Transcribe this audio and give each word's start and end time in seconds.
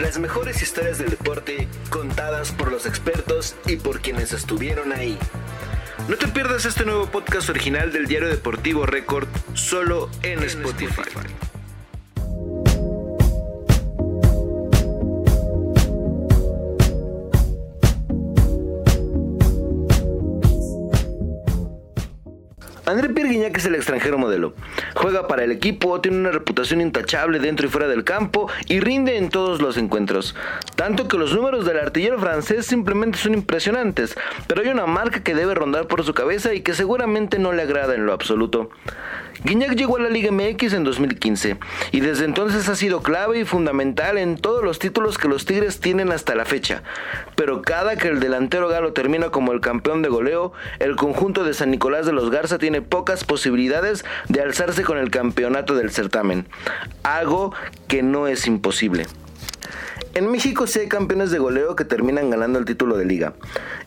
Las 0.00 0.18
mejores 0.18 0.62
historias 0.62 0.96
del 0.96 1.10
deporte 1.10 1.68
contadas 1.90 2.52
por 2.52 2.72
los 2.72 2.86
expertos 2.86 3.54
y 3.66 3.76
por 3.76 4.00
quienes 4.00 4.32
estuvieron 4.32 4.92
ahí. 4.92 5.18
No 6.08 6.16
te 6.16 6.26
pierdas 6.26 6.64
este 6.64 6.86
nuevo 6.86 7.06
podcast 7.06 7.50
original 7.50 7.92
del 7.92 8.06
diario 8.06 8.28
deportivo 8.28 8.86
Record 8.86 9.28
solo 9.52 10.08
en, 10.22 10.42
Spotify. 10.42 11.02
André 22.90 23.08
Pierre 23.08 23.52
es 23.54 23.66
el 23.66 23.76
extranjero 23.76 24.18
modelo. 24.18 24.52
Juega 24.96 25.28
para 25.28 25.44
el 25.44 25.52
equipo, 25.52 26.00
tiene 26.00 26.18
una 26.18 26.32
reputación 26.32 26.80
intachable 26.80 27.38
dentro 27.38 27.64
y 27.64 27.70
fuera 27.70 27.86
del 27.86 28.02
campo 28.02 28.50
y 28.66 28.80
rinde 28.80 29.16
en 29.16 29.28
todos 29.28 29.62
los 29.62 29.76
encuentros. 29.76 30.34
Tanto 30.74 31.06
que 31.06 31.16
los 31.16 31.32
números 31.32 31.64
del 31.64 31.78
artillero 31.78 32.18
francés 32.18 32.66
simplemente 32.66 33.16
son 33.16 33.34
impresionantes, 33.34 34.16
pero 34.48 34.62
hay 34.62 34.70
una 34.70 34.86
marca 34.86 35.22
que 35.22 35.36
debe 35.36 35.54
rondar 35.54 35.86
por 35.86 36.02
su 36.02 36.14
cabeza 36.14 36.52
y 36.52 36.62
que 36.62 36.74
seguramente 36.74 37.38
no 37.38 37.52
le 37.52 37.62
agrada 37.62 37.94
en 37.94 38.06
lo 38.06 38.12
absoluto. 38.12 38.70
Guiñac 39.42 39.74
llegó 39.74 39.96
a 39.96 40.00
la 40.00 40.10
Liga 40.10 40.30
MX 40.30 40.74
en 40.74 40.84
2015 40.84 41.56
y 41.92 42.00
desde 42.00 42.26
entonces 42.26 42.68
ha 42.68 42.76
sido 42.76 43.02
clave 43.02 43.40
y 43.40 43.44
fundamental 43.44 44.18
en 44.18 44.36
todos 44.36 44.62
los 44.62 44.78
títulos 44.78 45.16
que 45.16 45.28
los 45.28 45.46
Tigres 45.46 45.80
tienen 45.80 46.12
hasta 46.12 46.34
la 46.34 46.44
fecha. 46.44 46.82
Pero 47.36 47.62
cada 47.62 47.96
que 47.96 48.08
el 48.08 48.20
delantero 48.20 48.68
galo 48.68 48.92
termina 48.92 49.30
como 49.30 49.52
el 49.52 49.60
campeón 49.60 50.02
de 50.02 50.10
goleo, 50.10 50.52
el 50.78 50.96
conjunto 50.96 51.42
de 51.44 51.54
San 51.54 51.70
Nicolás 51.70 52.04
de 52.04 52.12
los 52.12 52.30
Garza 52.30 52.58
tiene 52.58 52.82
pocas 52.82 53.24
posibilidades 53.24 54.04
de 54.28 54.42
alzarse 54.42 54.82
con 54.82 54.98
el 54.98 55.10
campeonato 55.10 55.74
del 55.74 55.90
certamen, 55.90 56.46
algo 57.02 57.54
que 57.88 58.02
no 58.02 58.28
es 58.28 58.46
imposible. 58.46 59.06
En 60.12 60.28
México 60.28 60.66
sí 60.66 60.80
hay 60.80 60.88
campeones 60.88 61.30
de 61.30 61.38
goleo 61.38 61.76
que 61.76 61.84
terminan 61.84 62.30
ganando 62.30 62.58
el 62.58 62.64
título 62.64 62.96
de 62.96 63.04
liga. 63.04 63.34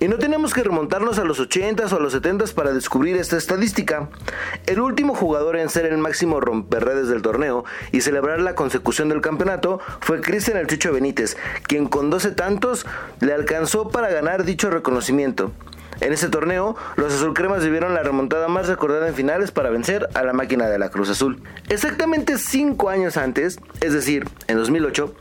Y 0.00 0.08
no 0.08 0.18
tenemos 0.18 0.52
que 0.52 0.62
remontarnos 0.62 1.18
a 1.18 1.24
los 1.24 1.40
80s 1.40 1.92
o 1.92 1.96
a 1.96 2.00
los 2.00 2.14
70s 2.14 2.52
para 2.52 2.72
descubrir 2.72 3.16
esta 3.16 3.38
estadística. 3.38 4.10
El 4.66 4.80
último 4.80 5.14
jugador 5.14 5.56
en 5.56 5.70
ser 5.70 5.86
el 5.86 5.96
máximo 5.96 6.40
romperredes 6.40 7.08
del 7.08 7.22
torneo 7.22 7.64
y 7.90 8.02
celebrar 8.02 8.40
la 8.40 8.54
consecución 8.54 9.08
del 9.08 9.22
campeonato 9.22 9.80
fue 10.00 10.20
Cristian 10.20 10.58
El 10.58 10.66
Benítez, 10.92 11.38
quien 11.66 11.86
con 11.86 12.10
12 12.10 12.32
tantos 12.32 12.84
le 13.20 13.32
alcanzó 13.32 13.88
para 13.88 14.10
ganar 14.10 14.44
dicho 14.44 14.70
reconocimiento. 14.70 15.52
En 16.00 16.12
ese 16.12 16.28
torneo, 16.28 16.76
los 16.96 17.14
azulcremas 17.14 17.62
vivieron 17.62 17.94
la 17.94 18.02
remontada 18.02 18.48
más 18.48 18.68
recordada 18.68 19.08
en 19.08 19.14
finales 19.14 19.50
para 19.50 19.68
vencer 19.68 20.08
a 20.14 20.22
la 20.22 20.32
máquina 20.32 20.66
de 20.66 20.78
la 20.78 20.90
Cruz 20.90 21.10
Azul. 21.10 21.42
Exactamente 21.68 22.38
5 22.38 22.88
años 22.88 23.16
antes, 23.18 23.58
es 23.80 23.92
decir, 23.92 24.26
en 24.48 24.56
2008, 24.56 25.14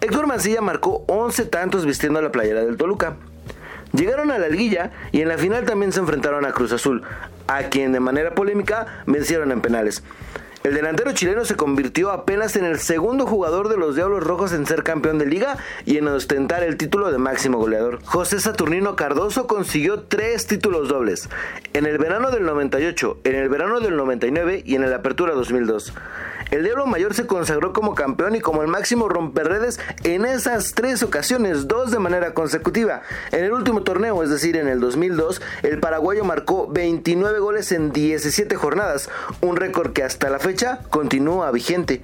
Héctor 0.00 0.28
Mancilla 0.28 0.60
marcó 0.60 1.04
11 1.08 1.46
tantos 1.46 1.84
vistiendo 1.84 2.22
la 2.22 2.30
playera 2.30 2.64
del 2.64 2.76
Toluca. 2.76 3.16
Llegaron 3.92 4.30
a 4.30 4.38
la 4.38 4.48
liguilla 4.48 4.92
y 5.10 5.22
en 5.22 5.28
la 5.28 5.38
final 5.38 5.64
también 5.64 5.92
se 5.92 5.98
enfrentaron 5.98 6.44
a 6.44 6.52
Cruz 6.52 6.72
Azul, 6.72 7.02
a 7.48 7.64
quien 7.64 7.90
de 7.92 7.98
manera 7.98 8.34
polémica 8.34 9.02
vencieron 9.06 9.50
en 9.50 9.60
penales. 9.60 10.04
El 10.62 10.74
delantero 10.74 11.12
chileno 11.12 11.44
se 11.44 11.56
convirtió 11.56 12.10
apenas 12.10 12.54
en 12.56 12.64
el 12.64 12.78
segundo 12.78 13.26
jugador 13.26 13.68
de 13.68 13.76
los 13.76 13.94
Diablos 13.94 14.22
Rojos 14.22 14.52
en 14.52 14.66
ser 14.66 14.82
campeón 14.82 15.18
de 15.18 15.26
liga 15.26 15.56
y 15.86 15.98
en 15.98 16.08
ostentar 16.08 16.62
el 16.62 16.76
título 16.76 17.10
de 17.10 17.18
máximo 17.18 17.58
goleador. 17.58 18.00
José 18.04 18.38
Saturnino 18.38 18.94
Cardoso 18.94 19.46
consiguió 19.46 20.00
tres 20.00 20.46
títulos 20.46 20.88
dobles, 20.88 21.28
en 21.74 21.86
el 21.86 21.98
verano 21.98 22.30
del 22.30 22.44
98, 22.44 23.20
en 23.24 23.34
el 23.36 23.48
verano 23.48 23.80
del 23.80 23.96
99 23.96 24.62
y 24.64 24.74
en 24.74 24.90
la 24.90 24.96
apertura 24.96 25.32
2002. 25.34 25.92
El 26.50 26.64
Diablo 26.64 26.86
Mayor 26.86 27.12
se 27.12 27.26
consagró 27.26 27.74
como 27.74 27.94
campeón 27.94 28.34
y 28.34 28.40
como 28.40 28.62
el 28.62 28.68
máximo 28.68 29.10
romperredes 29.10 29.78
en 30.02 30.24
esas 30.24 30.72
tres 30.72 31.02
ocasiones, 31.02 31.68
dos 31.68 31.90
de 31.90 31.98
manera 31.98 32.32
consecutiva. 32.32 33.02
En 33.32 33.44
el 33.44 33.52
último 33.52 33.82
torneo, 33.82 34.22
es 34.22 34.30
decir, 34.30 34.56
en 34.56 34.66
el 34.66 34.80
2002, 34.80 35.42
el 35.62 35.78
paraguayo 35.78 36.24
marcó 36.24 36.66
29 36.66 37.38
goles 37.38 37.70
en 37.72 37.92
17 37.92 38.56
jornadas, 38.56 39.10
un 39.42 39.56
récord 39.56 39.92
que 39.92 40.02
hasta 40.02 40.30
la 40.30 40.38
fecha 40.38 40.80
continúa 40.88 41.50
vigente. 41.50 42.02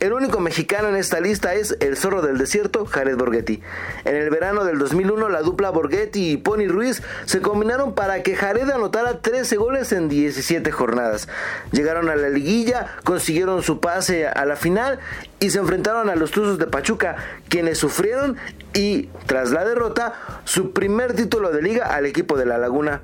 El 0.00 0.14
único 0.14 0.40
mexicano 0.40 0.88
en 0.88 0.96
esta 0.96 1.20
lista 1.20 1.52
es 1.52 1.76
el 1.80 1.94
zorro 1.94 2.22
del 2.22 2.38
desierto, 2.38 2.86
Jared 2.86 3.18
Borghetti. 3.18 3.60
En 4.06 4.16
el 4.16 4.30
verano 4.30 4.64
del 4.64 4.78
2001, 4.78 5.28
la 5.28 5.42
dupla 5.42 5.68
Borghetti 5.68 6.30
y 6.30 6.36
Pony 6.38 6.68
Ruiz 6.68 7.02
se 7.26 7.42
combinaron 7.42 7.94
para 7.94 8.22
que 8.22 8.34
Jared 8.34 8.70
anotara 8.70 9.20
13 9.20 9.58
goles 9.58 9.92
en 9.92 10.08
17 10.08 10.72
jornadas. 10.72 11.28
Llegaron 11.70 12.08
a 12.08 12.16
la 12.16 12.30
liguilla, 12.30 12.96
consiguieron 13.04 13.62
su 13.62 13.80
pase 13.80 14.26
a 14.26 14.46
la 14.46 14.56
final 14.56 15.00
y 15.38 15.50
se 15.50 15.58
enfrentaron 15.58 16.08
a 16.08 16.16
los 16.16 16.30
Tuzos 16.30 16.58
de 16.58 16.66
Pachuca, 16.66 17.16
quienes 17.50 17.76
sufrieron 17.76 18.38
y, 18.72 19.10
tras 19.26 19.50
la 19.50 19.66
derrota, 19.66 20.14
su 20.44 20.72
primer 20.72 21.12
título 21.12 21.50
de 21.50 21.60
liga 21.60 21.94
al 21.94 22.06
equipo 22.06 22.38
de 22.38 22.46
La 22.46 22.56
Laguna. 22.56 23.02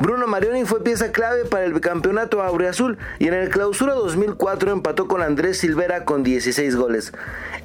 Bruno 0.00 0.28
Marioni 0.28 0.64
fue 0.64 0.84
pieza 0.84 1.10
clave 1.10 1.44
para 1.44 1.64
el 1.64 1.80
campeonato 1.80 2.40
Azul 2.40 2.98
y 3.18 3.26
en 3.26 3.34
el 3.34 3.48
clausura 3.48 3.94
2004 3.94 4.70
empató 4.70 5.08
con 5.08 5.22
Andrés 5.22 5.58
Silvera 5.58 6.04
con 6.04 6.22
16 6.22 6.76
goles. 6.76 7.12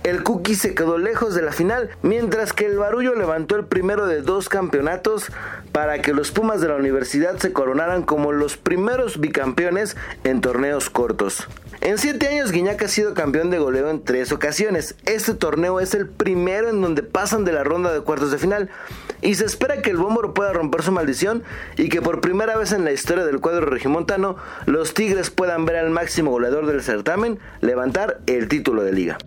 El 0.04 0.24
Cookie 0.24 0.56
se 0.56 0.74
quedó 0.74 0.98
lejos 0.98 1.36
de 1.36 1.44
la 1.44 1.52
final, 1.52 1.90
mientras 2.02 2.52
que 2.52 2.66
el 2.66 2.78
Barullo 2.78 3.14
levantó 3.14 3.56
el 3.56 3.66
primero 3.66 4.08
de 4.08 4.22
dos 4.22 4.50
campeonatos 4.50 5.28
para 5.72 6.02
que 6.02 6.14
los 6.14 6.32
Pumas 6.32 6.60
de 6.60 6.70
la 6.70 6.76
universidad 6.76 7.38
se 7.38 7.54
coronaran 7.54 8.02
como 8.02 8.32
los 8.32 8.58
primeros 8.58 9.20
bicampeones 9.20 9.96
en 10.24 10.42
torneos 10.42 10.90
cortos. 10.90 11.48
En 11.86 11.98
siete 11.98 12.30
años 12.30 12.54
Guiñac 12.54 12.82
ha 12.82 12.88
sido 12.88 13.14
campeón 13.14 13.50
de 13.50 13.60
goleo 13.60 13.90
en 13.90 14.06
tres 14.06 14.32
ocasiones. 14.32 14.96
Este 15.06 15.34
torneo 15.34 15.82
es 15.82 15.94
el 15.94 16.08
primero 16.08 16.70
en 16.70 16.82
donde 16.82 17.04
pasan 17.04 17.44
de 17.44 17.52
la 17.52 17.66
ronda 17.66 17.92
de 17.92 18.00
cuartos 18.00 18.32
de 18.32 18.38
final 18.38 18.70
y 19.22 19.36
se 19.36 19.44
espera 19.44 19.82
que 19.82 19.90
el 19.90 19.98
Bómboro 19.98 20.34
pueda 20.34 20.54
romper 20.54 20.82
su 20.82 20.94
maldición 20.94 21.44
y 21.76 21.90
que 21.90 22.02
por 22.02 22.22
primera 22.22 22.56
vez 22.56 22.72
en 22.72 22.86
la 22.86 22.94
historia 22.94 23.26
del 23.26 23.42
cuadro 23.42 23.66
regimontano 23.66 24.38
los 24.66 24.94
Tigres 24.94 25.30
puedan 25.30 25.66
ver 25.66 25.76
al 25.76 25.90
máximo 25.90 26.32
goleador 26.32 26.68
del 26.68 26.82
certamen 26.82 27.38
levantar 27.60 28.22
el 28.28 28.48
título 28.48 28.82
de 28.84 28.94
liga. 28.94 29.18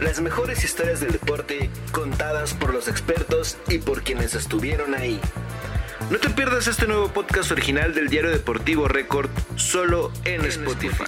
Las 0.00 0.20
mejores 0.20 0.64
historias 0.64 1.00
del 1.00 1.12
deporte 1.12 1.70
contadas 1.92 2.52
por 2.52 2.74
los 2.74 2.88
expertos 2.88 3.56
y 3.68 3.78
por 3.78 4.02
quienes 4.02 4.34
estuvieron 4.34 4.94
ahí. 4.94 5.18
No 6.10 6.18
te 6.18 6.30
pierdas 6.30 6.66
este 6.66 6.86
nuevo 6.86 7.08
podcast 7.08 7.50
original 7.52 7.94
del 7.94 8.08
diario 8.08 8.30
deportivo 8.30 8.88
Record 8.88 9.30
solo 9.56 10.12
en, 10.24 10.44
Spotify. 10.44 11.04